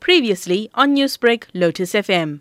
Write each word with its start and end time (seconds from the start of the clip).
Previously 0.00 0.70
on 0.74 0.94
Newsbreak, 0.94 1.44
Lotus 1.54 1.94
FM. 1.94 2.40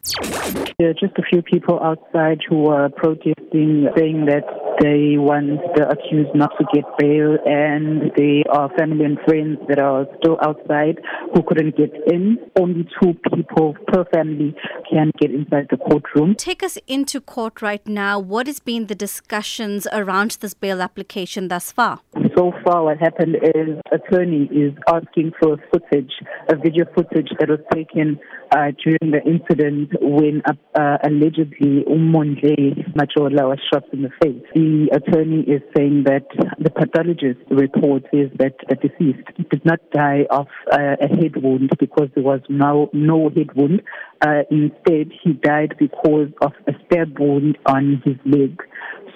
There 0.80 0.90
are 0.90 0.94
just 0.94 1.18
a 1.18 1.24
few 1.30 1.42
people 1.42 1.80
outside 1.82 2.40
who 2.50 2.68
are 2.68 2.90
protesting, 2.90 3.88
saying 3.96 4.26
that 4.26 4.44
they 4.82 5.18
want 5.18 5.62
the 5.76 5.88
accused 5.88 6.36
not 6.36 6.52
to 6.58 6.66
get 6.74 6.84
bail, 6.98 7.38
and 7.46 8.12
they 8.18 8.44
are 8.50 8.70
family 8.78 9.06
and 9.06 9.18
friends 9.26 9.60
that 9.70 9.80
are 9.80 10.06
still 10.20 10.38
outside 10.42 11.00
who 11.34 11.44
couldn't 11.44 11.78
get 11.78 11.94
in. 12.12 12.38
Only 12.60 12.88
two 13.02 13.14
people 13.34 13.76
per 13.88 14.04
family 14.14 14.56
can 14.92 15.12
get 15.20 15.32
inside 15.32 15.68
the 15.70 15.78
courtroom. 15.78 16.36
Take 16.36 16.64
us 16.64 16.78
into 16.88 17.22
court 17.22 17.62
right 17.62 17.88
now. 17.88 18.20
What 18.20 18.48
has 18.48 18.60
been 18.60 18.88
the 18.88 18.96
discussions 18.96 19.88
around 19.94 20.38
this 20.42 20.54
bail 20.54 20.82
application 20.82 21.48
thus 21.48 21.72
far? 21.72 22.02
So 22.36 22.52
far, 22.66 22.86
what 22.86 22.98
happened 23.00 23.36
is 23.36 23.78
attorney 23.92 24.50
is 24.52 24.74
asking 24.88 25.34
for 25.40 25.58
footage, 25.72 26.12
a 26.50 26.56
video 26.56 26.86
footage 26.96 27.30
that 27.40 27.50
was 27.50 27.60
taken 27.72 28.20
uh, 28.52 28.72
during 28.84 29.12
the 29.12 29.22
incident 29.24 29.92
when 30.02 30.42
uh, 30.46 30.54
uh, 30.74 30.98
allegedly 31.04 31.84
Umondle 31.88 32.94
Majola 32.96 33.50
was 33.50 33.60
shot 33.72 33.84
in 33.94 34.02
the 34.02 34.10
face. 34.22 34.42
The 34.56 34.90
attorney 34.94 35.42
is 35.42 35.62
saying 35.78 36.06
that 36.06 36.26
the 36.58 36.72
pathologist 36.72 37.42
report 37.52 38.04
is 38.14 38.32
that 38.40 38.56
the 38.68 38.76
deceased 38.76 39.28
did 39.52 39.64
not 39.64 39.80
die 39.92 40.26
of 40.32 40.48
uh, 40.72 40.96
a 41.02 41.08
head 41.08 41.36
wound 41.42 41.70
because 41.80 42.10
there 42.16 42.24
was 42.24 42.42
no, 42.50 42.90
no 42.94 43.30
head 43.30 43.54
wound. 43.56 43.84
Uh, 44.22 44.44
instead, 44.50 45.12
he 45.24 45.34
died 45.34 45.76
because 45.78 46.30
of 46.42 46.54
a 46.68 46.72
stab 46.86 47.20
wound 47.20 47.58
on 47.66 48.02
his 48.06 48.16
leg. 48.26 48.60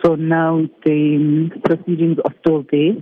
So 0.07 0.15
now 0.15 0.61
the 0.85 1.49
proceedings 1.65 2.17
are 2.23 2.33
still 2.39 2.63
there. 2.71 2.93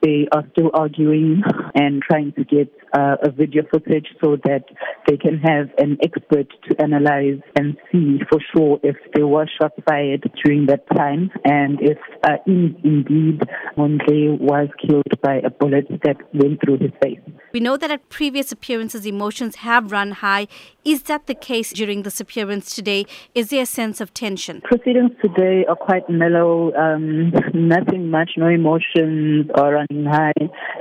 They 0.00 0.26
are 0.32 0.44
still 0.52 0.70
arguing 0.72 1.42
and 1.74 2.00
trying 2.00 2.32
to 2.38 2.44
get 2.44 2.72
uh, 2.96 3.16
a 3.22 3.30
video 3.30 3.64
footage 3.70 4.06
so 4.22 4.36
that 4.44 4.64
they 5.06 5.18
can 5.18 5.36
have 5.40 5.68
an 5.76 5.98
expert 6.02 6.46
to 6.68 6.82
analyze 6.82 7.40
and 7.54 7.76
see 7.92 8.20
for 8.30 8.40
sure 8.56 8.80
if 8.82 8.96
there 9.14 9.26
was 9.26 9.48
shots 9.60 9.74
fired 9.86 10.22
during 10.42 10.64
that 10.66 10.86
time 10.96 11.30
and 11.44 11.80
if 11.82 11.98
uh, 12.22 12.36
in, 12.46 12.74
indeed 12.82 13.42
Mondle 13.76 14.40
was 14.40 14.68
killed 14.80 15.20
by 15.22 15.40
a 15.44 15.50
bullet 15.50 15.86
that 16.04 16.16
went 16.32 16.60
through 16.64 16.78
his 16.78 16.92
face. 17.02 17.33
We 17.54 17.60
know 17.60 17.76
that 17.76 17.88
at 17.88 18.08
previous 18.08 18.50
appearances, 18.50 19.06
emotions 19.06 19.54
have 19.62 19.92
run 19.92 20.10
high. 20.10 20.48
Is 20.84 21.04
that 21.04 21.28
the 21.28 21.36
case 21.36 21.72
during 21.72 22.02
this 22.02 22.20
appearance 22.20 22.74
today? 22.74 23.06
Is 23.32 23.50
there 23.50 23.62
a 23.62 23.66
sense 23.66 24.00
of 24.00 24.12
tension? 24.12 24.60
Proceedings 24.62 25.12
today 25.22 25.64
are 25.68 25.76
quite 25.76 26.10
mellow. 26.10 26.74
Um, 26.74 27.30
nothing 27.54 28.10
much, 28.10 28.32
no 28.36 28.48
emotions 28.48 29.46
are 29.54 29.74
running 29.74 30.04
high. 30.04 30.32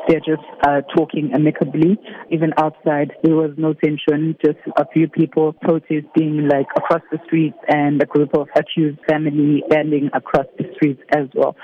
They're 0.07 0.19
just 0.19 0.41
uh, 0.67 0.81
talking 0.97 1.31
amicably. 1.35 1.95
Even 2.31 2.53
outside, 2.57 3.11
there 3.23 3.35
was 3.35 3.51
no 3.55 3.73
tension. 3.73 4.35
Just 4.43 4.57
a 4.75 4.85
few 4.91 5.07
people 5.07 5.53
protesting, 5.53 6.49
like 6.51 6.65
across 6.75 7.03
the 7.11 7.19
street 7.27 7.53
and 7.67 8.01
a 8.01 8.07
group 8.07 8.35
of 8.35 8.47
accused 8.57 8.97
family 9.07 9.61
standing 9.67 10.09
across 10.15 10.47
the 10.57 10.65
street 10.73 10.99
as 11.15 11.27
well. 11.35 11.55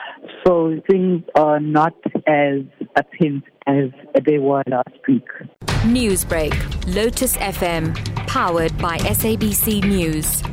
So 0.46 0.80
things 0.88 1.24
are 1.34 1.60
not 1.60 1.96
as 2.28 2.62
tense 3.20 3.44
as 3.68 3.90
they 4.26 4.38
were 4.38 4.64
last 4.68 4.98
week. 5.08 5.28
Newsbreak, 5.86 6.54
Lotus 6.94 7.38
FM, 7.38 7.96
powered 8.28 8.78
by 8.78 8.98
SABC 8.98 9.84
News. 9.84 10.44